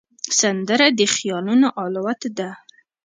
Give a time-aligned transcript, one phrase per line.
[0.39, 2.49] سندره د خیالونو الوت ده